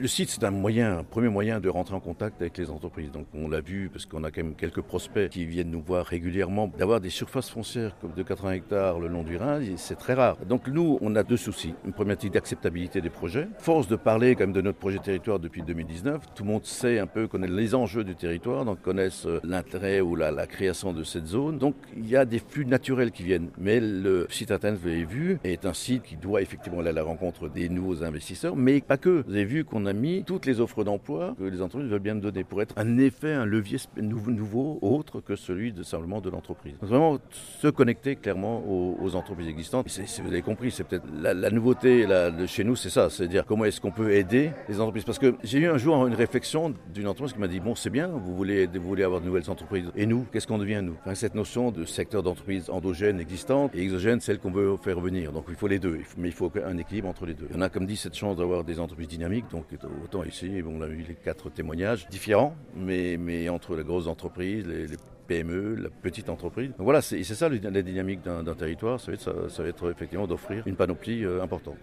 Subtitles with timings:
[0.00, 3.10] Le site, c'est un moyen, un premier moyen de rentrer en contact avec les entreprises.
[3.10, 6.06] Donc, on l'a vu parce qu'on a quand même quelques prospects qui viennent nous voir
[6.06, 6.68] régulièrement.
[6.78, 10.36] D'avoir des surfaces foncières comme de 80 hectares le long du Rhin, c'est très rare.
[10.46, 11.74] Donc, nous, on a deux soucis.
[11.84, 13.48] Une problématique d'acceptabilité des projets.
[13.58, 16.32] Force de parler quand même de notre projet territoire depuis 2019.
[16.32, 20.00] Tout le monde sait un peu, connaît les enjeux du territoire, donc connaissent euh, l'intérêt
[20.00, 21.58] ou la, création de cette zone.
[21.58, 23.50] Donc, il y a des flux naturels qui viennent.
[23.58, 26.92] Mais le site internet, vous avez vu, est un site qui doit effectivement aller à
[26.92, 29.24] la rencontre des nouveaux investisseurs, mais pas que.
[29.26, 29.87] Vous avez vu qu'on
[30.26, 33.32] toutes les offres d'emploi que les entreprises veulent bien nous donner pour être un effet,
[33.32, 36.74] un levier nouveau, autre que celui de simplement de l'entreprise.
[36.80, 39.86] Vraiment se connecter clairement aux, entreprises existantes.
[39.98, 43.44] Et vous avez compris, c'est peut-être la, nouveauté de chez nous, c'est ça, c'est dire
[43.46, 45.04] comment est-ce qu'on peut aider les entreprises.
[45.04, 47.90] Parce que j'ai eu un jour une réflexion d'une entreprise qui m'a dit bon, c'est
[47.90, 48.68] bien, vous voulez,
[49.02, 49.90] avoir de nouvelles entreprises.
[49.96, 50.96] Et nous, qu'est-ce qu'on devient nous?
[51.14, 55.32] Cette notion de secteur d'entreprise endogène existante et exogène, celle qu'on veut faire venir.
[55.32, 57.48] Donc il faut les deux, mais il faut un équilibre entre les deux.
[57.54, 59.66] On a comme dit cette chance d'avoir des entreprises dynamiques, donc
[60.04, 64.96] autant ici, on a eu les quatre témoignages différents, mais, entre les grosses entreprises, les,
[65.28, 66.70] PME, la petite entreprise.
[66.70, 69.90] Donc voilà, c'est ça la dynamique d'un territoire, ça va, être, ça, ça va être
[69.90, 71.76] effectivement d'offrir une panoplie euh, importante.